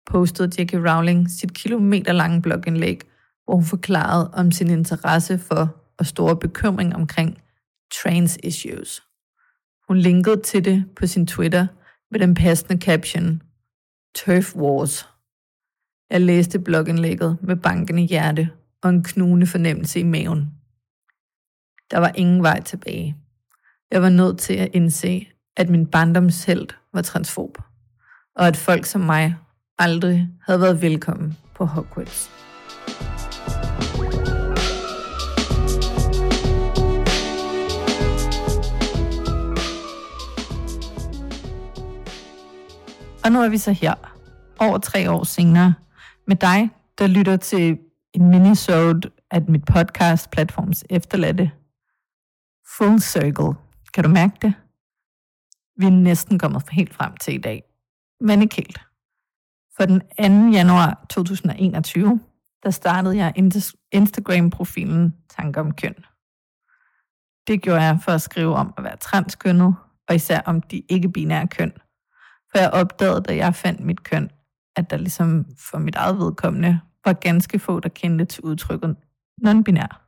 postede 0.07 0.63
J.K. 0.63 0.75
Rowling 0.75 1.31
sit 1.31 1.55
kilometerlange 1.55 2.43
blogindlæg, 2.43 3.01
hvor 3.45 3.55
hun 3.55 3.65
forklarede 3.65 4.31
om 4.35 4.53
sin 4.53 4.71
interesse 4.71 5.39
for 5.39 5.77
og 5.99 6.07
store 6.07 6.37
bekymring 6.37 6.95
omkring 6.95 7.43
trans 8.03 8.39
issues. 8.43 9.03
Hun 9.89 9.99
linkede 9.99 10.43
til 10.43 10.65
det 10.65 10.85
på 10.97 11.07
sin 11.07 11.27
Twitter 11.27 11.67
med 12.11 12.21
den 12.21 12.35
passende 12.35 12.81
caption 12.81 13.43
Turf 14.15 14.57
Wars. 14.57 15.09
Jeg 16.11 16.21
læste 16.21 16.59
blogindlægget 16.59 17.39
med 17.43 17.57
bankende 17.57 18.03
hjerte 18.03 18.51
og 18.83 18.91
en 18.91 19.05
knugende 19.05 19.47
fornemmelse 19.47 20.01
i 20.01 20.03
maven. 20.03 20.41
Der 21.91 21.99
var 21.99 22.13
ingen 22.15 22.43
vej 22.43 22.61
tilbage. 22.61 23.17
Jeg 23.91 24.03
var 24.03 24.09
nødt 24.09 24.39
til 24.39 24.55
at 24.55 24.71
indse, 24.73 25.27
at 25.57 25.71
min 25.71 25.87
barndomshelt 25.87 26.79
var 26.95 27.03
transfob, 27.03 27.59
og 28.37 28.47
at 28.47 28.57
folk 28.57 28.85
som 28.85 29.01
mig 29.01 29.37
aldrig 29.79 30.29
havde 30.47 30.61
været 30.61 30.83
velkommen 30.83 31.37
på 31.55 31.65
Hogwarts. 31.65 32.31
Og 43.29 43.33
nu 43.33 43.43
er 43.43 43.49
vi 43.49 43.59
så 43.59 43.73
her, 43.73 43.95
over 44.59 44.79
tre 44.79 45.11
år 45.11 45.25
senere, 45.25 45.75
med 46.27 46.37
dig, 46.37 46.71
der 46.99 47.07
lytter 47.07 47.37
til 47.37 47.79
en 48.15 48.29
minisode 48.29 49.11
af 49.31 49.43
mit 49.43 49.65
podcast 49.65 50.31
platforms 50.31 50.85
efterladte. 50.91 51.51
Full 52.77 53.01
circle. 53.01 53.55
Kan 53.95 54.05
du 54.05 54.11
mærke 54.11 54.35
det? 54.43 54.55
Vi 55.77 55.87
er 55.87 55.91
næsten 55.91 56.39
kommet 56.39 56.63
helt 56.71 56.95
frem 56.95 57.17
til 57.17 57.35
i 57.35 57.39
dag, 57.39 57.63
men 58.21 58.43
ikke 58.43 58.57
helt. 58.57 58.81
For 59.77 59.85
den 59.85 60.01
2. 60.01 60.57
januar 60.57 61.07
2021, 61.11 62.21
der 62.63 62.71
startede 62.71 63.17
jeg 63.17 63.33
Instagram-profilen 63.93 65.15
Tanker 65.37 65.61
om 65.61 65.75
køn. 65.75 65.95
Det 67.47 67.63
gjorde 67.63 67.83
jeg 67.83 67.99
for 68.05 68.13
at 68.13 68.23
skrive 68.23 68.55
om 68.55 68.75
at 68.79 68.85
være 68.85 68.97
transkønnet, 68.97 69.75
og 70.09 70.15
især 70.15 70.41
om 70.41 70.63
de 70.63 70.83
ikke-binære 70.89 71.49
køn. 71.49 71.73
For 72.53 72.59
jeg 72.59 72.71
opdagede, 72.71 73.21
da 73.21 73.37
jeg 73.37 73.55
fandt 73.55 73.81
mit 73.81 74.03
køn, 74.03 74.31
at 74.77 74.91
der 74.91 74.97
ligesom 74.97 75.47
for 75.71 75.79
mit 75.79 75.95
eget 75.95 76.19
vedkommende 76.19 76.81
var 77.05 77.13
ganske 77.13 77.59
få, 77.59 77.81
der 77.81 77.89
kendte 77.89 78.25
til 78.25 78.45
udtrykket 78.45 78.97
non-binær. 79.47 80.05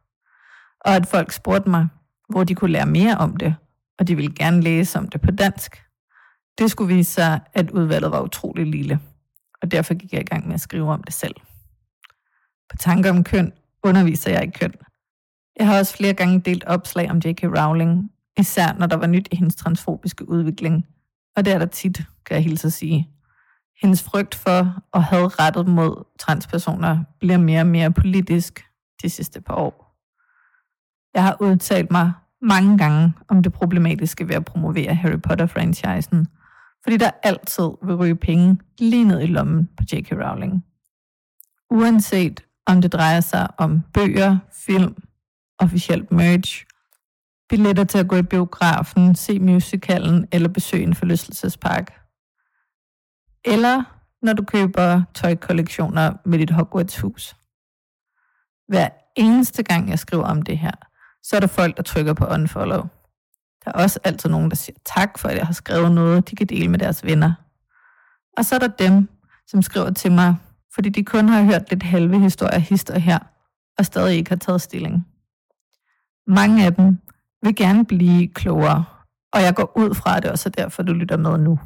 Og 0.80 0.96
at 0.96 1.06
folk 1.06 1.32
spurgte 1.32 1.70
mig, 1.70 1.88
hvor 2.28 2.44
de 2.44 2.54
kunne 2.54 2.72
lære 2.72 2.86
mere 2.86 3.18
om 3.18 3.36
det, 3.36 3.54
og 3.98 4.08
de 4.08 4.16
ville 4.16 4.34
gerne 4.34 4.60
læse 4.60 4.98
om 4.98 5.08
det 5.08 5.20
på 5.20 5.30
dansk. 5.30 5.82
Det 6.58 6.70
skulle 6.70 6.94
vise 6.94 7.12
sig, 7.12 7.40
at 7.54 7.70
udvalget 7.70 8.10
var 8.10 8.20
utrolig 8.20 8.66
lille 8.66 9.00
og 9.62 9.70
derfor 9.70 9.94
gik 9.94 10.12
jeg 10.12 10.20
i 10.20 10.24
gang 10.24 10.46
med 10.46 10.54
at 10.54 10.60
skrive 10.60 10.92
om 10.92 11.02
det 11.02 11.14
selv. 11.14 11.34
På 12.70 12.76
tanker 12.76 13.10
om 13.10 13.24
køn 13.24 13.52
underviser 13.82 14.30
jeg 14.30 14.44
i 14.44 14.50
køn. 14.50 14.72
Jeg 15.56 15.66
har 15.66 15.78
også 15.78 15.96
flere 15.96 16.14
gange 16.14 16.40
delt 16.40 16.64
opslag 16.64 17.10
om 17.10 17.16
J.K. 17.16 17.42
Rowling, 17.44 18.12
især 18.38 18.72
når 18.78 18.86
der 18.86 18.96
var 18.96 19.06
nyt 19.06 19.28
i 19.32 19.36
hendes 19.36 19.56
transfobiske 19.56 20.28
udvikling, 20.28 20.86
og 21.36 21.44
det 21.44 21.52
er 21.52 21.58
der 21.58 21.66
tit, 21.66 22.02
kan 22.26 22.34
jeg 22.34 22.44
hilse 22.44 22.66
at 22.66 22.72
sige. 22.72 23.10
Hendes 23.82 24.02
frygt 24.02 24.34
for 24.34 24.82
at 24.94 25.02
have 25.02 25.28
rettet 25.28 25.68
mod 25.68 26.04
transpersoner 26.18 27.04
bliver 27.20 27.38
mere 27.38 27.60
og 27.60 27.66
mere 27.66 27.92
politisk 27.92 28.64
de 29.02 29.10
sidste 29.10 29.40
par 29.40 29.54
år. 29.54 30.00
Jeg 31.14 31.22
har 31.22 31.36
udtalt 31.40 31.90
mig 31.90 32.12
mange 32.42 32.78
gange 32.78 33.12
om 33.28 33.42
det 33.42 33.52
problematiske 33.52 34.28
ved 34.28 34.34
at 34.34 34.44
promovere 34.44 34.94
Harry 34.94 35.20
Potter-franchisen– 35.20 36.26
fordi 36.82 36.96
der 36.96 37.10
altid 37.22 37.70
vil 37.82 37.96
ryge 37.96 38.16
penge 38.16 38.58
lige 38.78 39.04
ned 39.04 39.22
i 39.22 39.26
lommen 39.26 39.68
på 39.76 39.84
J.K. 39.92 40.12
Rowling. 40.12 40.64
Uanset 41.70 42.44
om 42.66 42.82
det 42.82 42.92
drejer 42.92 43.20
sig 43.20 43.48
om 43.58 43.82
bøger, 43.94 44.38
film, 44.52 44.94
officielt 45.58 46.12
merch, 46.12 46.64
billetter 47.50 47.84
til 47.84 47.98
at 47.98 48.08
gå 48.08 48.16
i 48.16 48.22
biografen, 48.22 49.14
se 49.14 49.38
musicalen 49.38 50.28
eller 50.32 50.48
besøge 50.48 50.82
en 50.82 50.94
forlystelsespark. 50.94 51.92
Eller 53.44 53.82
når 54.22 54.32
du 54.32 54.44
køber 54.44 55.02
tøjkollektioner 55.14 56.12
med 56.24 56.38
dit 56.38 56.50
Hogwarts-hus. 56.50 57.36
Hver 58.68 58.88
eneste 59.16 59.62
gang, 59.62 59.90
jeg 59.90 59.98
skriver 59.98 60.24
om 60.24 60.42
det 60.42 60.58
her, 60.58 60.72
så 61.22 61.36
er 61.36 61.40
der 61.40 61.46
folk, 61.46 61.76
der 61.76 61.82
trykker 61.82 62.12
på 62.12 62.24
unfollow. 62.24 62.82
Der 63.64 63.70
er 63.74 63.82
også 63.82 64.00
altid 64.04 64.30
nogen, 64.30 64.50
der 64.50 64.56
siger 64.56 64.76
tak 64.84 65.18
for, 65.18 65.28
at 65.28 65.36
jeg 65.36 65.46
har 65.46 65.52
skrevet 65.52 65.92
noget, 65.92 66.30
de 66.30 66.36
kan 66.36 66.46
dele 66.46 66.68
med 66.68 66.78
deres 66.78 67.04
venner. 67.04 67.32
Og 68.36 68.44
så 68.44 68.54
er 68.54 68.58
der 68.58 68.68
dem, 68.68 69.08
som 69.46 69.62
skriver 69.62 69.90
til 69.90 70.12
mig, 70.12 70.36
fordi 70.74 70.88
de 70.88 71.04
kun 71.04 71.28
har 71.28 71.42
hørt 71.42 71.70
lidt 71.70 71.82
halve 71.82 72.20
historier 72.20 72.58
hister 72.58 72.98
her, 72.98 73.18
og 73.78 73.86
stadig 73.86 74.16
ikke 74.16 74.30
har 74.30 74.36
taget 74.36 74.60
stilling. 74.60 75.06
Mange 76.26 76.66
af 76.66 76.74
dem 76.74 76.98
vil 77.42 77.56
gerne 77.56 77.84
blive 77.84 78.28
klogere, 78.28 78.84
og 79.32 79.42
jeg 79.42 79.54
går 79.54 79.72
ud 79.76 79.94
fra, 79.94 80.16
at 80.16 80.22
det 80.22 80.30
også 80.30 80.48
er 80.48 80.62
derfor, 80.62 80.82
du 80.82 80.92
lytter 80.92 81.16
med 81.16 81.38
nu. 81.38 81.58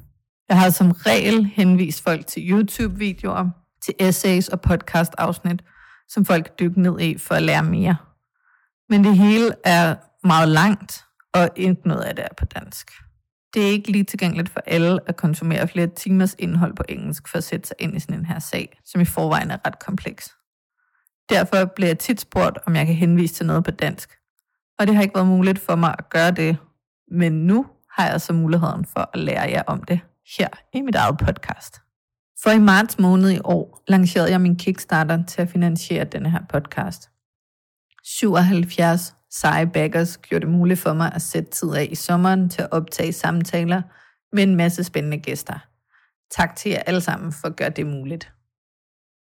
Jeg 0.49 0.61
har 0.61 0.71
som 0.71 0.91
regel 0.91 1.47
henvist 1.47 2.03
folk 2.03 2.27
til 2.27 2.51
YouTube-videoer, 2.51 3.51
til 3.85 3.95
essays 3.99 4.49
og 4.49 4.61
podcast-afsnit, 4.61 5.63
som 6.09 6.25
folk 6.25 6.59
dykker 6.59 6.81
ned 6.81 7.01
i 7.01 7.19
for 7.19 7.35
at 7.35 7.43
lære 7.43 7.63
mere. 7.63 7.97
Men 8.89 9.05
det 9.05 9.17
hele 9.17 9.51
er 9.65 9.95
meget 10.27 10.49
langt, 10.49 11.05
og 11.35 11.51
ikke 11.57 11.89
noget 11.89 12.03
af 12.03 12.17
det 12.17 12.25
er 12.25 12.35
på 12.39 12.45
dansk. 12.45 12.91
Det 13.55 13.63
er 13.63 13.67
ikke 13.67 13.93
lige 13.93 14.05
tilgængeligt 14.05 14.49
for 14.49 14.61
alle 14.67 14.99
at 15.07 15.17
konsumere 15.17 15.69
flere 15.69 15.87
timers 15.87 16.37
indhold 16.39 16.77
på 16.77 16.83
engelsk 16.89 17.29
for 17.29 17.39
at 17.39 17.45
sætte 17.45 17.69
sig 17.69 17.77
ind 17.79 17.97
i 17.97 18.01
sådan 18.01 18.19
en 18.19 18.27
her 18.27 18.39
sag, 18.39 18.81
som 18.85 19.01
i 19.01 19.05
forvejen 19.05 19.51
er 19.51 19.59
ret 19.67 19.79
kompleks. 19.79 20.31
Derfor 21.29 21.65
bliver 21.65 21.89
jeg 21.89 21.99
tit 21.99 22.21
spurgt, 22.21 22.59
om 22.67 22.77
jeg 22.77 22.87
kan 22.87 22.95
henvise 22.95 23.35
til 23.35 23.47
noget 23.47 23.65
på 23.65 23.71
dansk. 23.71 24.11
Og 24.79 24.87
det 24.87 24.95
har 24.95 25.03
ikke 25.03 25.15
været 25.15 25.29
muligt 25.29 25.59
for 25.59 25.77
mig 25.77 25.95
at 25.99 26.09
gøre 26.11 26.31
det, 26.31 26.57
men 27.11 27.33
nu 27.33 27.67
har 27.91 28.11
jeg 28.11 28.21
så 28.21 28.33
muligheden 28.33 28.85
for 28.85 29.11
at 29.13 29.21
lære 29.21 29.51
jer 29.51 29.63
om 29.67 29.83
det 29.83 30.01
her 30.39 30.49
i 30.73 30.81
mit 30.81 30.95
eget 30.95 31.19
podcast. 31.19 31.81
For 32.43 32.51
i 32.51 32.59
marts 32.59 32.99
måned 32.99 33.31
i 33.31 33.39
år 33.45 33.83
lancerede 33.89 34.31
jeg 34.31 34.41
min 34.41 34.57
Kickstarter 34.57 35.25
til 35.25 35.43
at 35.43 35.49
finansiere 35.49 36.05
denne 36.05 36.31
her 36.31 36.43
podcast. 36.49 37.11
77 38.05 39.15
seje 39.31 39.67
backers 39.67 40.17
gjorde 40.19 40.47
det 40.47 40.55
muligt 40.55 40.81
for 40.81 40.93
mig 40.93 41.13
at 41.15 41.23
sætte 41.23 41.51
tid 41.51 41.75
af 41.75 41.89
i 41.91 41.95
sommeren 41.95 42.49
til 42.49 42.63
at 42.63 42.73
optage 42.73 43.13
samtaler 43.13 43.83
med 44.33 44.43
en 44.43 44.57
masse 44.57 44.85
spændende 44.85 45.19
gæster. 45.19 45.59
Tak 46.31 46.57
til 46.57 46.71
jer 46.71 46.83
alle 46.87 47.01
sammen 47.01 47.33
for 47.33 47.49
at 47.49 47.57
gøre 47.57 47.71
det 47.71 47.87
muligt. 47.87 48.33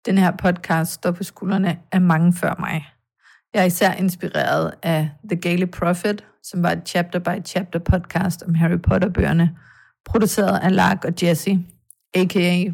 Den 0.07 0.19
her 0.19 0.31
podcast 0.37 0.93
står 0.93 1.11
på 1.11 1.25
skuldrene 1.25 1.79
af 1.93 2.01
mange 2.01 2.33
før 2.33 2.55
mig. 2.59 2.98
Jeg 3.55 3.63
er 3.63 3.67
især 3.67 3.93
inspireret 3.93 4.75
af 4.83 5.11
The 5.31 5.41
Gaily 5.41 5.65
Prophet, 5.65 6.25
som 6.43 6.63
var 6.63 6.73
et 6.73 6.89
chapter-by-chapter 6.89 7.79
podcast 7.79 8.43
om 8.43 8.55
Harry 8.55 8.79
Potter-bøgerne, 8.79 9.57
produceret 10.05 10.59
af 10.59 10.75
Lark 10.75 11.05
og 11.05 11.13
Jesse, 11.23 11.67
a.k.a. 12.15 12.65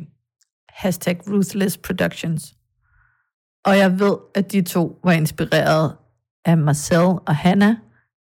hashtag 0.68 1.20
Ruthless 1.28 1.78
Productions. 1.78 2.54
Og 3.64 3.78
jeg 3.78 3.98
ved, 3.98 4.16
at 4.34 4.52
de 4.52 4.62
to 4.62 5.00
var 5.04 5.12
inspireret 5.12 5.96
af 6.44 6.58
Marcel 6.58 6.98
og 7.26 7.36
Hannah 7.36 7.76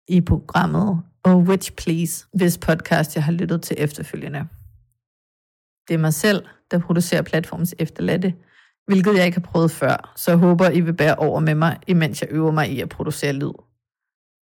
i 0.07 0.21
programmet 0.21 1.03
Oh 1.23 1.43
Witch 1.43 1.71
Please, 1.71 2.25
hvis 2.33 2.57
podcast 2.57 3.15
jeg 3.15 3.23
har 3.23 3.31
lyttet 3.31 3.61
til 3.61 3.75
efterfølgende. 3.79 4.47
Det 5.87 5.93
er 5.93 5.97
mig 5.97 6.13
selv, 6.13 6.45
der 6.71 6.79
producerer 6.79 7.21
platformens 7.21 7.75
efterladte, 7.79 8.33
hvilket 8.85 9.15
jeg 9.15 9.25
ikke 9.25 9.37
har 9.41 9.51
prøvet 9.51 9.71
før, 9.71 10.13
så 10.15 10.31
jeg 10.31 10.37
håber, 10.37 10.69
I 10.69 10.81
vil 10.81 10.93
bære 10.93 11.15
over 11.15 11.39
med 11.39 11.55
mig, 11.55 11.77
imens 11.87 12.21
jeg 12.21 12.29
øver 12.31 12.51
mig 12.51 12.71
i 12.71 12.81
at 12.81 12.89
producere 12.89 13.33
lyd. 13.33 13.53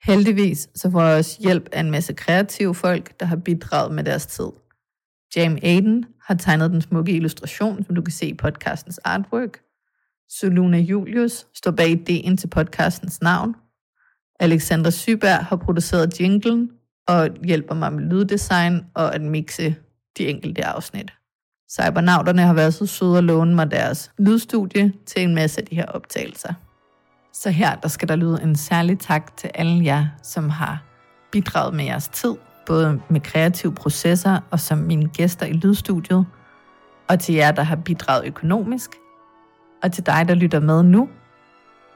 Heldigvis 0.03 0.69
så 0.75 0.91
får 0.91 1.01
jeg 1.01 1.17
også 1.17 1.37
hjælp 1.39 1.69
af 1.71 1.79
en 1.79 1.91
masse 1.91 2.13
kreative 2.13 2.75
folk, 2.75 3.19
der 3.19 3.25
har 3.25 3.35
bidraget 3.35 3.95
med 3.95 4.03
deres 4.03 4.25
tid. 4.25 4.47
James 5.35 5.59
Aiden 5.63 6.05
har 6.21 6.35
tegnet 6.35 6.71
den 6.71 6.81
smukke 6.81 7.11
illustration, 7.11 7.83
som 7.83 7.95
du 7.95 8.01
kan 8.01 8.11
se 8.11 8.25
i 8.25 8.33
podcastens 8.33 8.97
artwork. 8.97 9.59
Soluna 10.29 10.77
Julius 10.77 11.47
står 11.55 11.71
bag 11.71 11.89
ideen 11.89 12.37
til 12.37 12.47
podcastens 12.47 13.21
navn. 13.21 13.55
Alexandra 14.39 14.91
Syberg 14.91 15.45
har 15.45 15.55
produceret 15.55 16.21
jinglen 16.21 16.71
og 17.07 17.29
hjælper 17.43 17.75
mig 17.75 17.93
med 17.93 18.03
lyddesign 18.03 18.85
og 18.93 19.15
at 19.15 19.21
mixe 19.21 19.75
de 20.17 20.27
enkelte 20.27 20.65
afsnit. 20.65 21.13
Cybernauterne 21.71 22.41
har 22.41 22.53
været 22.53 22.73
så 22.73 22.85
søde 22.85 23.17
at 23.17 23.23
låne 23.23 23.55
mig 23.55 23.71
deres 23.71 24.11
lydstudie 24.17 24.93
til 25.05 25.23
en 25.23 25.35
masse 25.35 25.61
af 25.61 25.67
de 25.67 25.75
her 25.75 25.85
optagelser. 25.85 26.53
Så 27.33 27.49
her 27.49 27.75
der 27.75 27.87
skal 27.87 28.07
der 28.07 28.15
lyde 28.15 28.39
en 28.43 28.55
særlig 28.55 28.99
tak 28.99 29.37
til 29.37 29.51
alle 29.53 29.85
jer, 29.85 30.05
som 30.23 30.49
har 30.49 30.83
bidraget 31.31 31.73
med 31.73 31.85
jeres 31.85 32.07
tid, 32.07 32.35
både 32.65 33.01
med 33.09 33.21
kreative 33.21 33.73
processer 33.73 34.39
og 34.51 34.59
som 34.59 34.77
mine 34.77 35.07
gæster 35.07 35.45
i 35.45 35.53
lydstudiet, 35.53 36.25
og 37.07 37.19
til 37.19 37.35
jer, 37.35 37.51
der 37.51 37.63
har 37.63 37.75
bidraget 37.75 38.25
økonomisk, 38.25 38.89
og 39.83 39.91
til 39.91 40.05
dig, 40.05 40.25
der 40.27 40.35
lytter 40.35 40.59
med 40.59 40.83
nu. 40.83 41.09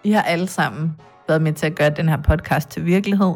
I 0.03 0.11
har 0.11 0.21
alle 0.21 0.47
sammen 0.47 0.95
været 1.27 1.41
med 1.41 1.53
til 1.53 1.65
at 1.65 1.75
gøre 1.75 1.89
den 1.89 2.09
her 2.09 2.17
podcast 2.17 2.69
til 2.69 2.85
virkelighed, 2.85 3.35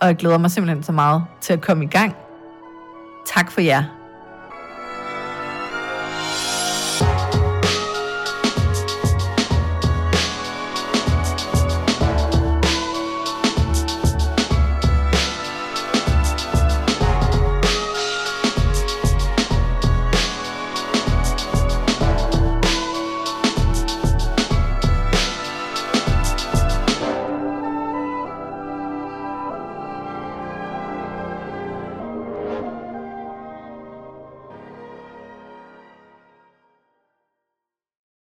og 0.00 0.06
jeg 0.08 0.16
glæder 0.16 0.38
mig 0.38 0.50
simpelthen 0.50 0.82
så 0.82 0.92
meget 0.92 1.24
til 1.40 1.52
at 1.52 1.60
komme 1.60 1.84
i 1.84 1.88
gang. 1.88 2.16
Tak 3.26 3.50
for 3.50 3.60
jer. 3.60 4.01